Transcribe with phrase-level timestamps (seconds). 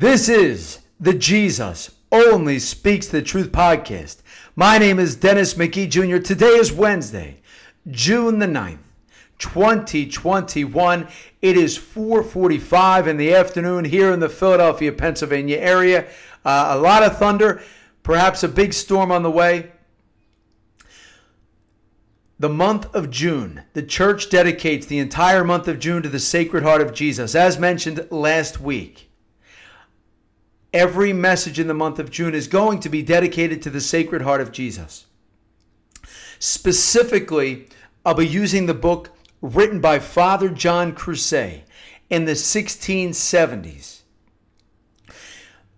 [0.00, 4.18] This is the Jesus Only Speaks the Truth podcast.
[4.54, 6.18] My name is Dennis McGee Jr.
[6.18, 7.40] Today is Wednesday,
[7.90, 8.78] June the 9th,
[9.40, 11.08] 2021.
[11.42, 16.06] It is 4:45 in the afternoon here in the Philadelphia, Pennsylvania area.
[16.44, 17.60] Uh, a lot of thunder,
[18.04, 19.72] perhaps a big storm on the way.
[22.38, 26.62] The month of June, the church dedicates the entire month of June to the Sacred
[26.62, 29.07] Heart of Jesus, as mentioned last week
[30.72, 34.22] every message in the month of June is going to be dedicated to the Sacred
[34.22, 35.06] Heart of Jesus.
[36.38, 37.68] Specifically,
[38.04, 41.64] I'll be using the book written by Father John Croiset
[42.10, 44.00] in the 1670s.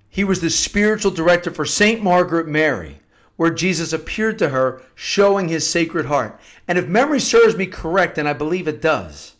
[0.08, 2.02] He was the spiritual director for St.
[2.02, 3.00] Margaret Mary,
[3.36, 6.38] where Jesus appeared to her showing his Sacred Heart.
[6.66, 9.34] And if memory serves me correct, and I believe it does,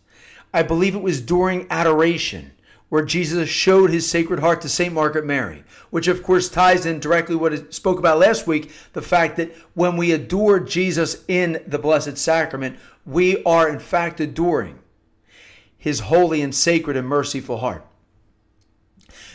[0.54, 2.52] I believe it was during adoration
[2.90, 4.92] where Jesus showed his sacred heart to St.
[4.92, 9.00] Margaret Mary, which of course ties in directly what I spoke about last week the
[9.00, 14.80] fact that when we adore Jesus in the Blessed Sacrament, we are in fact adoring
[15.78, 17.86] his holy and sacred and merciful heart.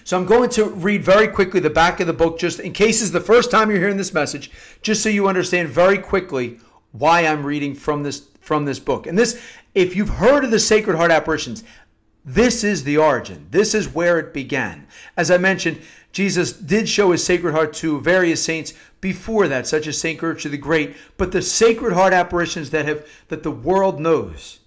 [0.04, 3.02] So I'm going to read very quickly the back of the book, just in case
[3.02, 4.52] it's the first time you're hearing this message,
[4.84, 6.60] just so you understand very quickly
[6.92, 9.08] why I'm reading from this from this book.
[9.08, 9.42] And this,
[9.74, 11.64] if you've heard of the Sacred Heart apparitions,
[12.26, 13.48] this is the origin.
[13.52, 14.88] This is where it began.
[15.16, 15.80] As I mentioned,
[16.12, 20.54] Jesus did show his Sacred Heart to various saints before that, such as Saint Gertrude
[20.54, 20.96] the Great.
[21.18, 24.60] But the Sacred Heart apparitions that have that the world knows,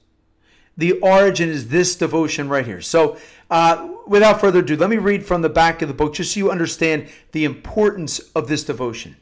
[0.77, 2.81] the origin is this devotion right here.
[2.81, 3.19] So,
[3.50, 6.39] uh, without further ado, let me read from the back of the book, just so
[6.39, 9.17] you understand the importance of this devotion.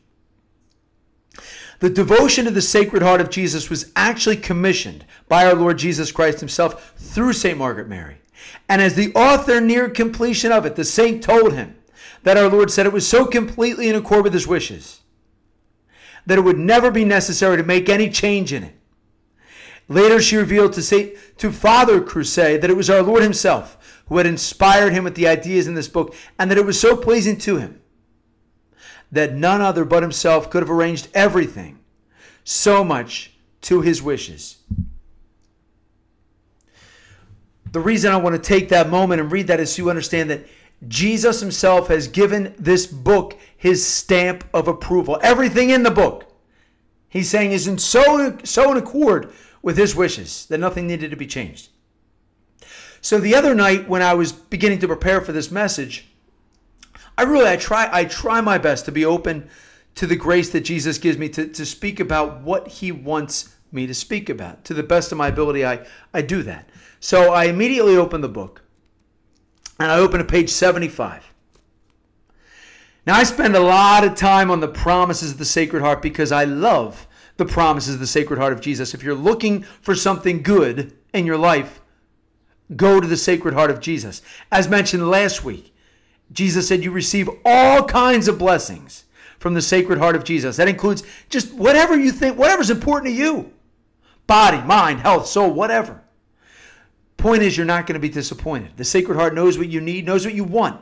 [1.78, 6.12] The devotion to the Sacred Heart of Jesus was actually commissioned by our Lord Jesus
[6.12, 7.56] Christ Himself through St.
[7.56, 8.18] Margaret Mary.
[8.68, 11.76] And as the author neared completion of it, the saint told him
[12.22, 15.00] that our Lord said it was so completely in accord with his wishes
[16.26, 18.74] that it would never be necessary to make any change in it.
[19.88, 23.76] Later, she revealed to, say, to Father Croiset that it was our Lord Himself
[24.08, 26.96] who had inspired him with the ideas in this book, and that it was so
[26.96, 27.80] pleasing to him
[29.10, 31.78] that none other but himself could have arranged everything
[32.44, 34.58] so much to his wishes
[37.76, 40.30] the reason I want to take that moment and read that is so you understand
[40.30, 40.46] that
[40.88, 45.18] Jesus himself has given this book his stamp of approval.
[45.22, 46.24] Everything in the book,
[47.10, 51.18] he's saying, is in so, so in accord with his wishes that nothing needed to
[51.18, 51.68] be changed.
[53.02, 56.08] So the other night when I was beginning to prepare for this message,
[57.18, 59.50] I really I try I try my best to be open
[59.96, 63.86] to the grace that Jesus gives me to, to speak about what he wants me
[63.86, 64.64] to speak about.
[64.64, 66.70] To the best of my ability, I, I do that.
[67.00, 68.62] So I immediately open the book
[69.78, 71.32] and I open to page 75.
[73.06, 76.32] Now, I spend a lot of time on the promises of the Sacred Heart because
[76.32, 78.94] I love the promises of the Sacred Heart of Jesus.
[78.94, 81.80] If you're looking for something good in your life,
[82.74, 84.22] go to the Sacred Heart of Jesus.
[84.50, 85.72] As mentioned last week,
[86.32, 89.04] Jesus said you receive all kinds of blessings
[89.38, 90.56] from the Sacred Heart of Jesus.
[90.56, 93.52] That includes just whatever you think, whatever's important to you
[94.26, 96.02] body, mind, health, soul, whatever.
[97.26, 98.76] Point is, you're not going to be disappointed.
[98.76, 100.80] The Sacred Heart knows what you need, knows what you want,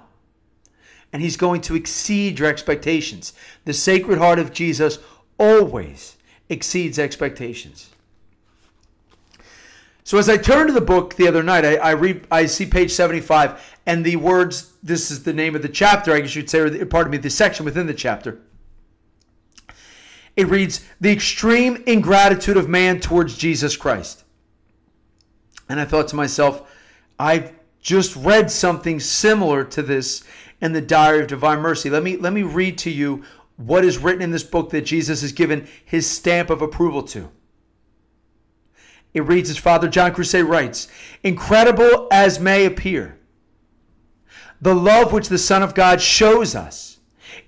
[1.11, 3.33] and He's going to exceed your expectations.
[3.65, 4.99] The Sacred Heart of Jesus
[5.39, 6.19] always
[6.51, 7.89] exceeds expectations.
[10.03, 12.67] So as I turn to the book the other night, I, I read, I see
[12.67, 16.51] page 75, and the words, this is the name of the chapter, I guess you'd
[16.51, 18.39] say, or pardon me, the section within the chapter.
[20.37, 24.24] It reads, The extreme ingratitude of man towards Jesus Christ.
[25.69, 26.71] And I thought to myself,
[27.19, 30.25] I've just read something similar to this
[30.61, 31.91] in the Diary of Divine Mercy.
[31.91, 33.25] Let me let me read to you
[33.57, 37.31] what is written in this book that Jesus has given his stamp of approval to.
[39.13, 40.89] It reads as Father John Croiset writes,
[41.23, 43.17] incredible as may appear,
[44.61, 46.99] the love which the Son of God shows us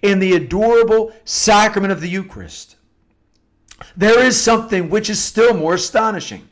[0.01, 2.77] in the adorable sacrament of the Eucharist.
[3.97, 6.46] There is something which is still more astonishing.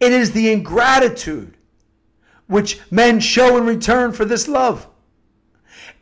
[0.00, 1.56] It is the ingratitude
[2.46, 4.86] which men show in return for this love.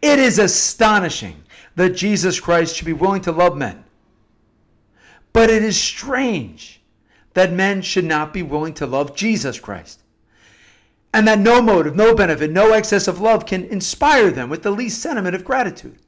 [0.02, 1.42] It is astonishing
[1.76, 3.84] that Jesus Christ should be willing to love men.
[5.32, 6.82] But it is strange
[7.32, 10.02] that men should not be willing to love Jesus Christ.
[11.12, 14.70] And that no motive, no benefit, no excess of love can inspire them with the
[14.70, 15.98] least sentiment of gratitude.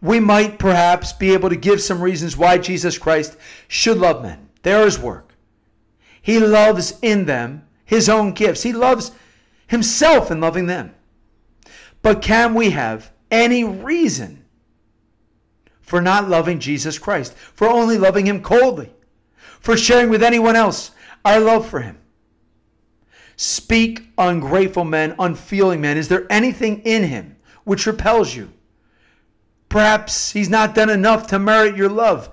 [0.00, 3.36] We might perhaps be able to give some reasons why Jesus Christ
[3.66, 4.48] should love men.
[4.62, 5.27] There is work.
[6.20, 8.62] He loves in them his own gifts.
[8.62, 9.12] He loves
[9.66, 10.94] himself in loving them.
[12.02, 14.44] But can we have any reason
[15.80, 18.92] for not loving Jesus Christ, for only loving him coldly,
[19.60, 20.90] for sharing with anyone else
[21.24, 21.98] our love for him?
[23.36, 25.96] Speak, ungrateful men, unfeeling men.
[25.96, 28.52] Is there anything in him which repels you?
[29.68, 32.28] Perhaps he's not done enough to merit your love.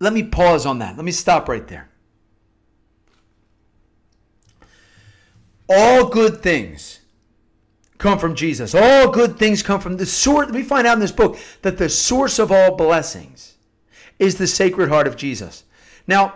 [0.00, 0.96] Let me pause on that.
[0.96, 1.88] Let me stop right there.
[5.68, 7.00] All good things
[7.98, 8.74] come from Jesus.
[8.74, 10.50] All good things come from the source.
[10.50, 13.56] We find out in this book that the source of all blessings
[14.18, 15.64] is the Sacred Heart of Jesus.
[16.06, 16.34] Now,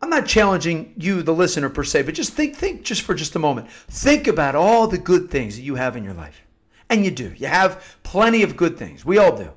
[0.00, 3.34] I'm not challenging you, the listener, per se, but just think, think just for just
[3.34, 3.68] a moment.
[3.70, 6.42] Think about all the good things that you have in your life.
[6.88, 7.34] And you do.
[7.36, 9.04] You have plenty of good things.
[9.04, 9.50] We all do.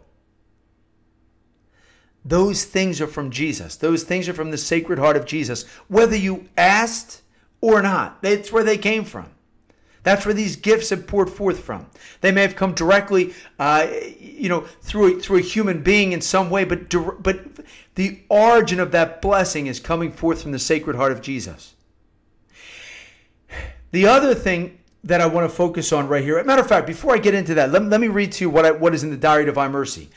[2.30, 3.76] Those things are from Jesus.
[3.76, 7.24] Those things are from the Sacred Heart of Jesus, whether you asked
[7.60, 8.22] or not.
[8.22, 9.32] That's where they came from.
[10.04, 11.88] That's where these gifts have poured forth from.
[12.22, 13.88] They may have come directly, uh,
[14.20, 16.90] you know, through a, through a human being in some way, but
[17.24, 17.40] but
[17.96, 21.74] the origin of that blessing is coming forth from the Sacred Heart of Jesus.
[23.90, 27.16] The other thing that I want to focus on right here, matter of fact, before
[27.16, 29.10] I get into that, let, let me read to you what I, what is in
[29.10, 30.10] the Diary of Divine Mercy,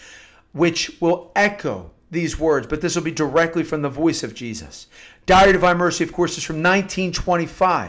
[0.53, 4.87] which will echo these words, but this will be directly from the voice of Jesus.
[5.25, 7.89] Diary of Divine Mercy, of course, is from 1925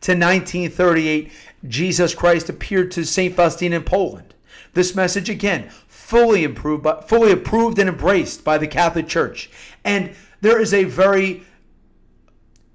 [0.00, 1.30] to 1938.
[1.68, 3.36] Jesus Christ appeared to St.
[3.36, 4.34] Faustina in Poland.
[4.72, 9.50] This message, again, fully approved, by, fully approved and embraced by the Catholic Church.
[9.84, 11.42] And there is a very,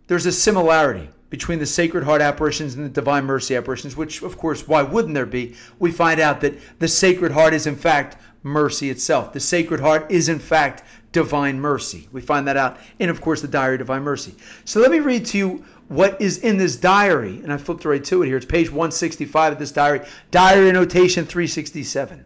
[0.05, 4.37] there's a similarity between the Sacred Heart apparitions and the Divine Mercy apparitions, which, of
[4.37, 5.55] course, why wouldn't there be?
[5.79, 9.33] We find out that the Sacred Heart is, in fact, mercy itself.
[9.33, 12.07] The Sacred Heart is, in fact, divine mercy.
[12.11, 14.35] We find that out in, of course, the Diary of Divine Mercy.
[14.65, 17.41] So let me read to you what is in this diary.
[17.41, 18.37] And I flipped right to it here.
[18.37, 22.23] It's page 165 of this diary, diary notation 367.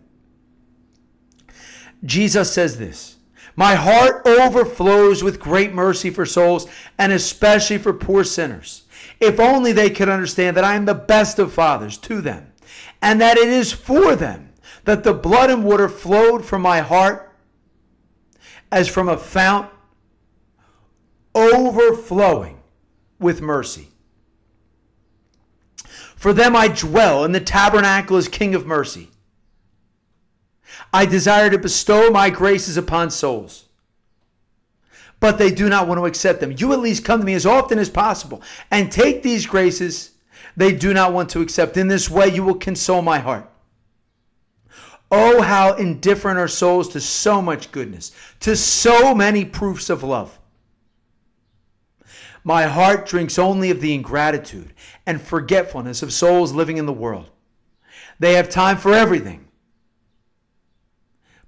[2.03, 3.17] Jesus says this
[3.55, 6.67] My heart overflows with great mercy for souls,
[6.97, 8.83] and especially for poor sinners.
[9.21, 12.51] If only they could understand that I am the best of fathers to them,
[13.01, 14.48] and that it is for them
[14.89, 17.31] that the blood and water flowed from my heart
[18.71, 19.69] as from a fount
[21.35, 22.59] overflowing
[23.19, 23.89] with mercy.
[26.15, 29.11] For them I dwell in the tabernacle as King of mercy.
[30.91, 33.65] I desire to bestow my graces upon souls,
[35.19, 36.55] but they do not want to accept them.
[36.57, 38.41] You at least come to me as often as possible
[38.71, 40.13] and take these graces
[40.57, 41.77] they do not want to accept.
[41.77, 43.47] In this way, you will console my heart.
[45.11, 48.11] Oh, how indifferent are souls to so much goodness,
[48.41, 50.39] to so many proofs of love.
[52.43, 54.73] My heart drinks only of the ingratitude
[55.05, 57.29] and forgetfulness of souls living in the world.
[58.19, 59.47] They have time for everything,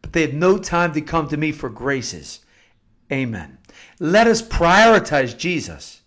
[0.01, 2.39] but they have no time to come to me for graces.
[3.11, 3.57] Amen.
[3.99, 6.01] Let us prioritize Jesus.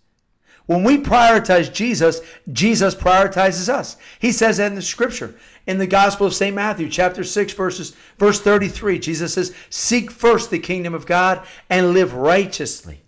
[0.65, 2.21] When we prioritize Jesus,
[2.51, 3.97] Jesus prioritizes us.
[4.19, 5.35] He says that in the scripture
[5.67, 6.55] in the Gospel of St.
[6.55, 8.99] Matthew, chapter 6, verses, verse 33.
[8.99, 13.03] Jesus says, Seek first the kingdom of God and live righteously,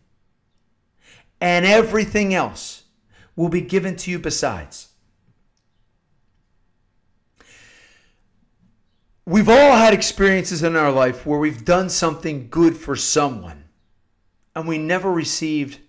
[1.39, 2.83] and everything else
[3.35, 4.89] will be given to you besides.
[9.25, 13.65] We've all had experiences in our life where we've done something good for someone
[14.55, 15.79] and we never received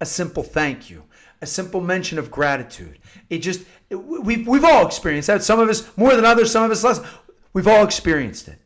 [0.00, 1.02] a simple thank you
[1.44, 2.98] a simple mention of gratitude.
[3.28, 5.42] It just, we've, we've all experienced that.
[5.42, 7.00] Some of us more than others, some of us less.
[7.52, 8.58] We've all experienced it.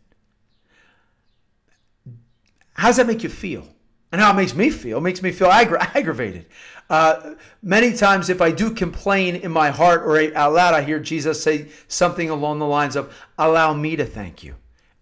[2.75, 3.67] How does that make you feel?
[4.11, 4.99] And how it makes me feel?
[4.99, 6.47] It makes me feel aggra- aggravated.
[6.89, 10.99] Uh, many times, if I do complain in my heart or out loud, I hear
[10.99, 14.55] Jesus say something along the lines of, Allow me to thank you.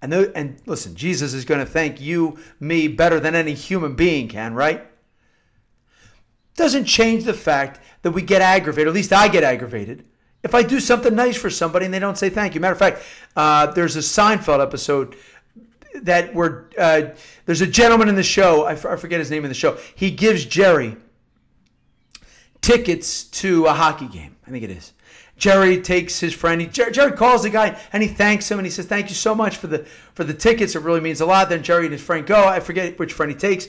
[0.02, 4.26] And, and listen, Jesus is going to thank you, me, better than any human being
[4.28, 4.86] can, right?
[6.56, 10.04] doesn't change the fact that we get aggravated, at least I get aggravated,
[10.46, 12.60] if I do something nice for somebody and they don't say thank you.
[12.60, 13.02] Matter of fact,
[13.34, 15.16] uh, there's a Seinfeld episode
[15.94, 17.08] that where uh,
[17.46, 19.76] there's a gentleman in the show, I, f- I forget his name in the show,
[19.96, 20.96] he gives Jerry
[22.60, 24.92] tickets to a hockey game, I think it is.
[25.36, 26.60] Jerry takes his friend.
[26.60, 29.14] He, Jerry, Jerry calls the guy and he thanks him and he says, "Thank you
[29.14, 29.80] so much for the
[30.14, 30.74] for the tickets.
[30.74, 32.46] It really means a lot." Then Jerry and his friend go.
[32.46, 33.68] I forget which friend he takes.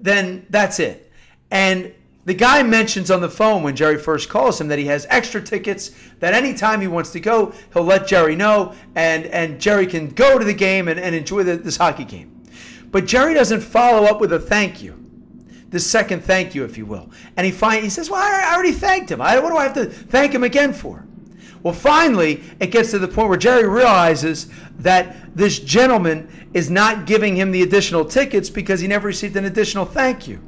[0.00, 1.12] Then that's it.
[1.50, 1.92] And
[2.24, 5.42] the guy mentions on the phone when Jerry first calls him that he has extra
[5.42, 10.08] tickets, that anytime he wants to go, he'll let Jerry know, and, and Jerry can
[10.08, 12.44] go to the game and, and enjoy the, this hockey game.
[12.92, 15.04] But Jerry doesn't follow up with a thank you.
[15.70, 17.10] the second thank you, if you will.
[17.36, 19.20] And he find, he says, Well, I already thanked him.
[19.20, 21.04] I, what do I have to thank him again for?
[21.62, 24.48] Well, finally, it gets to the point where Jerry realizes
[24.78, 29.44] that this gentleman is not giving him the additional tickets because he never received an
[29.44, 30.40] additional thank you.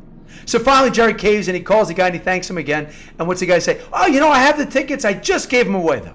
[0.46, 2.92] So finally, Jerry caves and he calls the guy and he thanks him again.
[3.18, 3.80] And what's the guy say?
[3.92, 5.04] Oh, you know, I have the tickets.
[5.04, 6.14] I just gave them away, though.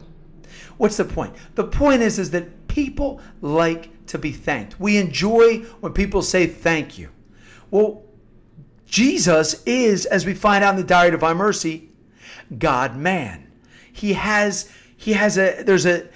[0.78, 1.36] What's the point?
[1.56, 4.80] The point is, is that people like to be thanked.
[4.80, 7.10] We enjoy when people say thank you.
[7.72, 8.04] Well,
[8.86, 11.89] Jesus is, as we find out in the Diary of Divine Mercy,
[12.58, 13.51] God man.
[13.92, 16.08] He has he has a there's a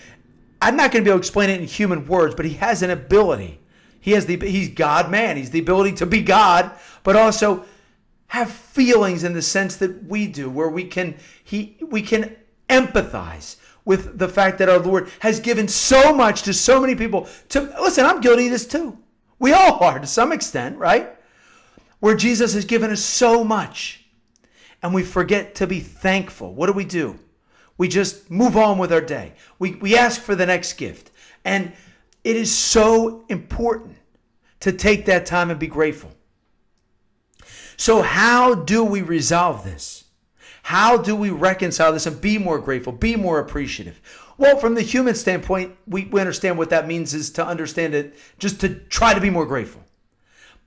[0.62, 2.82] I'm not going to be able to explain it in human words, but he has
[2.82, 3.60] an ability.
[4.00, 5.38] He has the he's God man.
[5.38, 6.72] He's the ability to be God,
[7.04, 7.66] but also
[8.34, 12.36] have feelings in the sense that we do, where we can he we can
[12.68, 17.28] empathize with the fact that our Lord has given so much to so many people.
[17.50, 18.98] To listen, I'm guilty of this too.
[19.38, 21.16] We all are to some extent, right?
[22.00, 24.04] Where Jesus has given us so much,
[24.82, 26.56] and we forget to be thankful.
[26.56, 27.20] What do we do?
[27.78, 29.34] We just move on with our day.
[29.60, 31.12] We, we ask for the next gift.
[31.46, 31.72] And
[32.24, 33.98] it is so important
[34.62, 36.12] to take that time and be grateful.
[37.78, 40.06] So, how do we resolve this?
[40.64, 44.00] How do we reconcile this and be more grateful, be more appreciative?
[44.38, 48.16] Well, from the human standpoint, we, we understand what that means is to understand it,
[48.40, 49.84] just to try to be more grateful.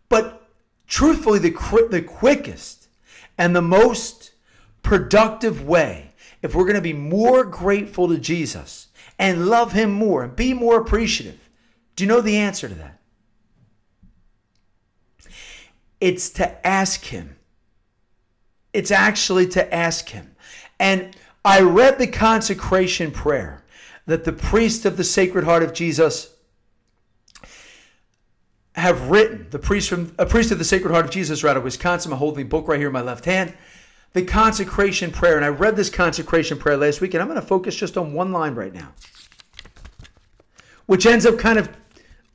[0.09, 0.47] But
[0.87, 2.89] truthfully, the, the quickest
[3.39, 4.33] and the most
[4.83, 10.23] productive way if we're going to be more grateful to Jesus and love Him more
[10.23, 11.49] and be more appreciative,
[11.97, 12.96] do you know the answer to that?
[16.01, 17.37] It's to ask Him.
[18.73, 20.37] It's actually to ask Him.
[20.79, 23.65] And I read the consecration prayer
[24.07, 26.35] that the priest of the Sacred Heart of Jesus
[28.75, 29.47] have written.
[29.51, 32.13] The priest from a priest of the Sacred Heart of Jesus, out of Wisconsin.
[32.13, 33.55] I'm holding the book right here in my left hand
[34.17, 35.37] the consecration prayer.
[35.37, 38.15] And I read this consecration prayer last week, and I'm going to focus just on
[38.15, 38.95] one line right now,
[40.87, 41.69] which ends up kind of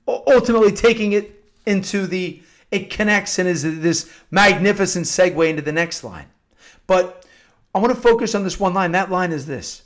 [0.08, 6.04] ultimately taking it into the, it connects and is this magnificent segue into the next
[6.04, 6.28] line.
[6.88, 7.26] But
[7.76, 8.94] I want to focus on this one line.
[8.94, 9.84] That line is this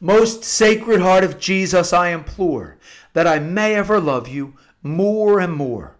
[0.00, 2.78] Most sacred heart of Jesus, I implore
[3.12, 5.96] that I may ever love you more and more.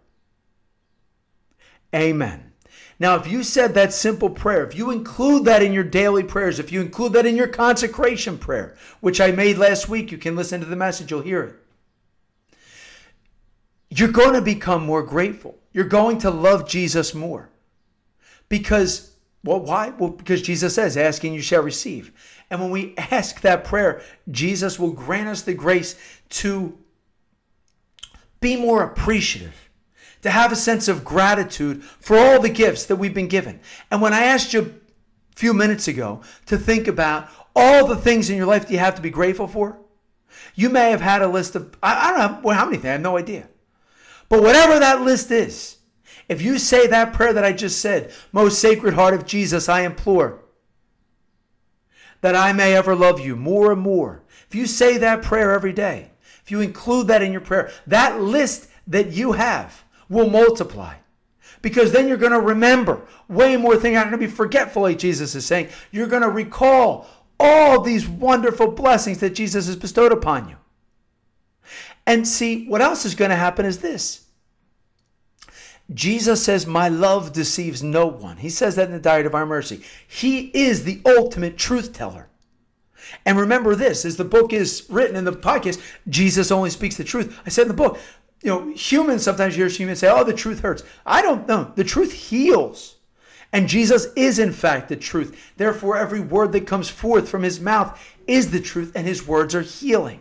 [1.94, 2.52] Amen.
[3.00, 6.58] Now, if you said that simple prayer, if you include that in your daily prayers,
[6.58, 10.36] if you include that in your consecration prayer, which I made last week, you can
[10.36, 11.59] listen to the message, you'll hear it.
[13.90, 15.58] You're going to become more grateful.
[15.72, 17.50] You're going to love Jesus more.
[18.48, 19.12] Because,
[19.44, 19.90] well, why?
[19.90, 22.12] Well, because Jesus says, asking you shall receive.
[22.50, 25.96] And when we ask that prayer, Jesus will grant us the grace
[26.30, 26.78] to
[28.40, 29.70] be more appreciative
[30.22, 33.60] to have a sense of gratitude for all the gifts that we've been given.
[33.90, 38.30] And when I asked you a few minutes ago to think about all the things
[38.30, 39.78] in your life that you have to be grateful for,
[40.54, 43.00] you may have had a list of, I, don't know how many things, I have
[43.00, 43.48] no idea.
[44.30, 45.76] But whatever that list is,
[46.28, 49.82] if you say that prayer that I just said, most sacred heart of Jesus, I
[49.82, 50.40] implore
[52.22, 54.22] that I may ever love you more and more.
[54.48, 58.20] If you say that prayer every day, if you include that in your prayer, that
[58.20, 60.94] list that you have will multiply.
[61.62, 63.92] Because then you're going to remember way more things.
[63.92, 65.68] You're not going to be forgetful, like Jesus is saying.
[65.90, 67.06] You're going to recall
[67.38, 70.56] all these wonderful blessings that Jesus has bestowed upon you.
[72.06, 74.26] And see, what else is going to happen is this.
[75.92, 78.38] Jesus says, My love deceives no one.
[78.38, 79.82] He says that in the Diary of Divine Mercy.
[80.06, 82.28] He is the ultimate truth teller.
[83.26, 87.04] And remember this, as the book is written in the podcast, Jesus only speaks the
[87.04, 87.38] truth.
[87.44, 87.98] I said in the book,
[88.42, 91.72] you know, humans sometimes hear humans say, "Oh, the truth hurts." I don't know.
[91.74, 92.96] The truth heals.
[93.52, 95.36] And Jesus is in fact the truth.
[95.56, 99.54] Therefore, every word that comes forth from his mouth is the truth and his words
[99.54, 100.20] are healing.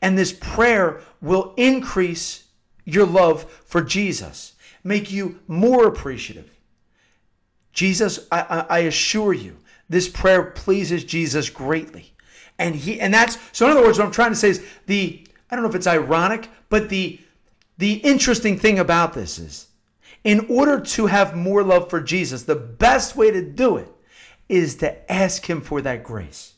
[0.00, 2.44] And this prayer will increase
[2.84, 6.50] your love for Jesus, make you more appreciative.
[7.72, 9.56] Jesus, I, I assure you,
[9.88, 12.12] this prayer pleases Jesus greatly.
[12.58, 15.24] And he and that's so in other words, what I'm trying to say is the
[15.50, 17.20] I don't know if it's ironic, but the
[17.78, 19.68] the interesting thing about this is,
[20.24, 23.88] in order to have more love for Jesus, the best way to do it
[24.48, 26.54] is to ask Him for that grace.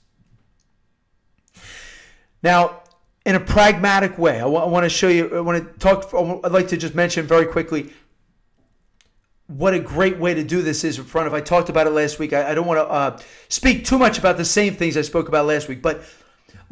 [2.43, 2.83] Now,
[3.30, 6.12] in a pragmatic way, I, w- I want to show you, I want to talk,
[6.44, 7.92] I'd like to just mention very quickly
[9.46, 11.34] what a great way to do this is in front of.
[11.34, 12.32] I talked about it last week.
[12.32, 15.28] I, I don't want to uh, speak too much about the same things I spoke
[15.28, 16.02] about last week, but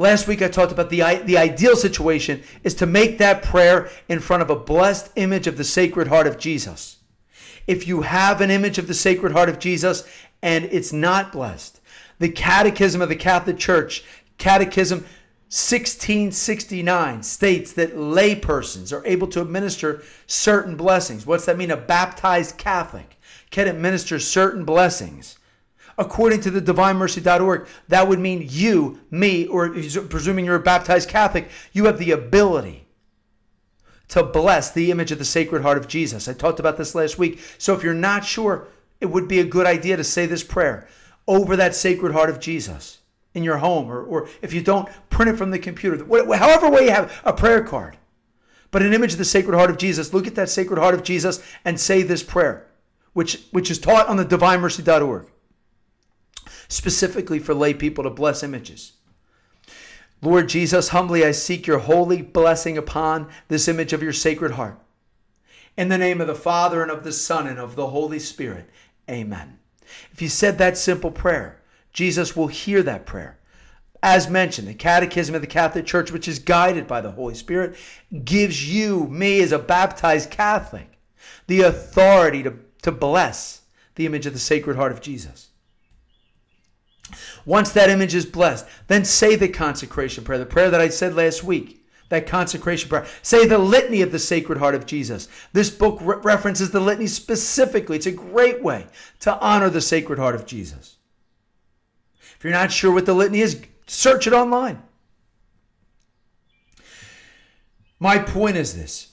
[0.00, 4.20] Last week I talked about the, the ideal situation is to make that prayer in
[4.20, 6.98] front of a blessed image of the Sacred Heart of Jesus.
[7.66, 10.04] If you have an image of the Sacred Heart of Jesus
[10.40, 11.80] and it's not blessed,
[12.20, 14.04] the Catechism of the Catholic Church,
[14.38, 15.04] Catechism
[15.50, 21.24] 1669 states that laypersons are able to administer certain blessings.
[21.24, 21.70] What's that mean?
[21.70, 23.18] A baptized Catholic
[23.50, 25.38] can administer certain blessings.
[25.96, 31.48] According to the divinemercy.org, that would mean you, me, or presuming you're a baptized Catholic,
[31.72, 32.86] you have the ability
[34.08, 36.28] to bless the image of the Sacred Heart of Jesus.
[36.28, 37.40] I talked about this last week.
[37.56, 38.68] So if you're not sure,
[39.00, 40.86] it would be a good idea to say this prayer
[41.26, 42.98] over that Sacred Heart of Jesus
[43.38, 46.04] in your home, or, or if you don't, print it from the computer.
[46.36, 47.96] However way you have a prayer card.
[48.70, 51.02] But an image of the Sacred Heart of Jesus, look at that Sacred Heart of
[51.02, 52.66] Jesus and say this prayer,
[53.14, 55.26] which, which is taught on the divinemercy.org,
[56.68, 58.92] specifically for lay people to bless images.
[60.20, 64.78] Lord Jesus, humbly I seek your holy blessing upon this image of your Sacred Heart.
[65.76, 68.68] In the name of the Father, and of the Son, and of the Holy Spirit.
[69.08, 69.60] Amen.
[70.12, 71.57] If you said that simple prayer,
[71.98, 73.40] Jesus will hear that prayer.
[74.04, 77.74] As mentioned, the Catechism of the Catholic Church, which is guided by the Holy Spirit,
[78.24, 80.96] gives you, me as a baptized Catholic,
[81.48, 83.62] the authority to, to bless
[83.96, 85.48] the image of the Sacred Heart of Jesus.
[87.44, 91.16] Once that image is blessed, then say the consecration prayer, the prayer that I said
[91.16, 93.08] last week, that consecration prayer.
[93.22, 95.26] Say the litany of the Sacred Heart of Jesus.
[95.52, 97.96] This book re- references the litany specifically.
[97.96, 98.86] It's a great way
[99.18, 100.97] to honor the Sacred Heart of Jesus.
[102.38, 104.82] If you're not sure what the litany is, search it online.
[107.98, 109.12] My point is this.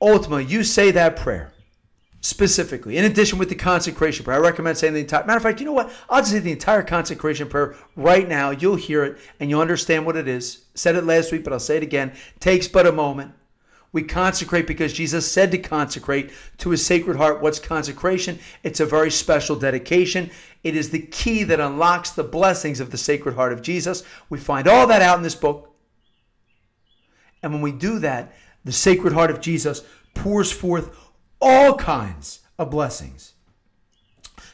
[0.00, 1.54] Ultimately, you say that prayer
[2.24, 4.38] specifically, in addition with the consecration prayer.
[4.38, 5.92] I recommend saying the entire matter of fact, you know what?
[6.08, 8.50] I'll just say the entire consecration prayer right now.
[8.50, 10.64] You'll hear it and you'll understand what it is.
[10.74, 12.14] Said it last week, but I'll say it again.
[12.40, 13.32] Takes but a moment.
[13.94, 17.40] We consecrate because Jesus said to consecrate to his sacred heart.
[17.40, 18.40] What's consecration?
[18.64, 20.32] It's a very special dedication.
[20.64, 24.02] It is the key that unlocks the blessings of the sacred heart of Jesus.
[24.28, 25.76] We find all that out in this book.
[27.40, 30.96] And when we do that, the sacred heart of Jesus pours forth
[31.40, 33.34] all kinds of blessings.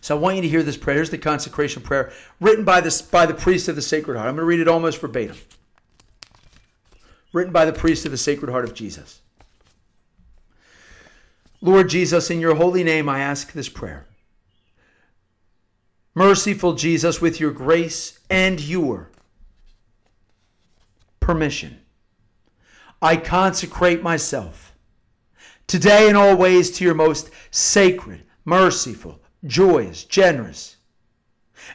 [0.03, 0.97] So I want you to hear this prayer.
[0.97, 4.29] Here's the consecration prayer written by, this, by the priest of the Sacred Heart.
[4.29, 5.37] I'm going to read it almost verbatim.
[7.33, 9.23] Written by the priest of the Sacred Heart of Jesus.
[11.63, 14.07] Lord Jesus, in your holy name, I ask this prayer.
[16.15, 19.11] Merciful Jesus, with your grace and your
[21.21, 21.81] permission,
[23.03, 24.75] I consecrate myself
[25.67, 30.77] today and always to your most sacred, merciful, joyous, generous,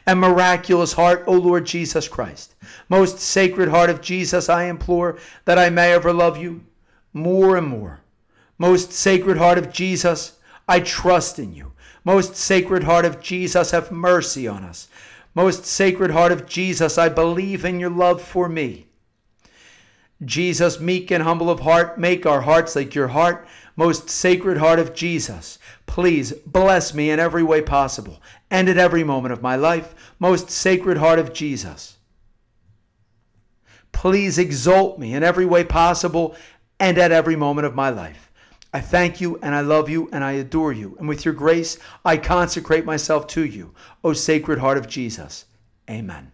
[0.04, 2.56] and miraculous heart, O Lord Jesus Christ.
[2.88, 6.64] Most sacred heart of Jesus, I implore that I may ever love you
[7.12, 8.00] more and more
[8.58, 10.38] most sacred heart of Jesus,
[10.68, 11.72] I trust in you.
[12.04, 14.88] Most sacred heart of Jesus, have mercy on us.
[15.34, 18.86] Most sacred heart of Jesus, I believe in your love for me.
[20.24, 23.46] Jesus, meek and humble of heart, make our hearts like your heart.
[23.76, 29.04] Most sacred heart of Jesus, please bless me in every way possible and at every
[29.04, 29.94] moment of my life.
[30.18, 31.98] Most sacred heart of Jesus,
[33.92, 36.34] please exalt me in every way possible
[36.80, 38.25] and at every moment of my life.
[38.76, 40.96] I thank you and I love you and I adore you.
[40.98, 43.72] And with your grace, I consecrate myself to you,
[44.04, 45.46] O Sacred Heart of Jesus.
[45.88, 46.30] Amen.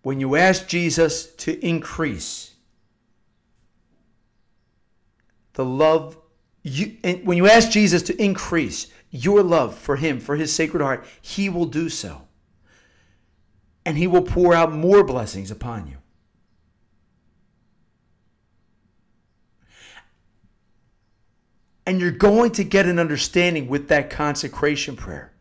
[0.00, 2.54] When you ask Jesus to increase
[5.52, 6.16] the love,
[6.62, 11.04] you, when you ask Jesus to increase your love for Him, for His Sacred Heart,
[11.20, 12.22] He will do so.
[13.84, 15.98] And He will pour out more blessings upon you.
[21.86, 25.32] And you're going to get an understanding with that consecration prayer.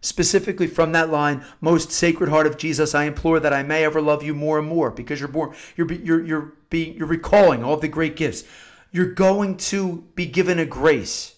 [0.00, 4.00] Specifically from that line, most sacred heart of Jesus, I implore that I may ever
[4.00, 7.76] love you more and more because you're born, you're, you're, you're, being, you're recalling all
[7.76, 8.42] the great gifts.
[8.90, 11.36] You're going to be given a grace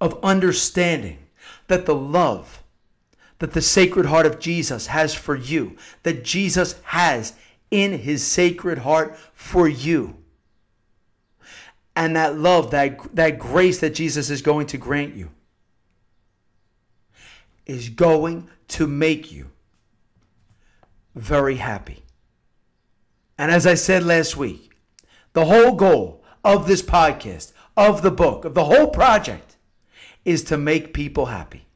[0.00, 1.18] of understanding
[1.66, 2.62] that the love
[3.38, 7.34] that the sacred heart of Jesus has for you, that Jesus has
[7.70, 10.16] in his sacred heart for you,
[11.96, 15.30] and that love, that, that grace that Jesus is going to grant you
[17.64, 19.50] is going to make you
[21.14, 22.04] very happy.
[23.38, 24.76] And as I said last week,
[25.32, 29.56] the whole goal of this podcast, of the book, of the whole project
[30.24, 31.66] is to make people happy.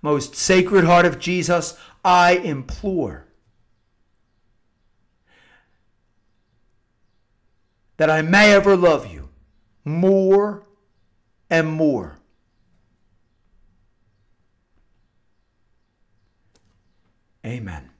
[0.00, 3.27] Most sacred heart of Jesus, I implore
[7.98, 9.28] that I may ever love you
[9.84, 10.62] more
[11.50, 12.18] and more.
[17.44, 17.90] Amen.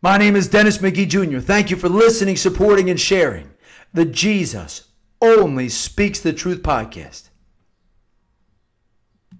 [0.00, 1.38] My name is Dennis McGee Jr.
[1.38, 3.50] Thank you for listening, supporting, and sharing
[3.92, 4.88] the Jesus
[5.20, 7.30] Only Speaks the Truth podcast.